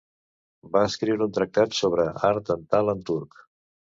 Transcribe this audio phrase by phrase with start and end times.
[0.75, 3.37] Va escriure un tractat sobre art dental en turc.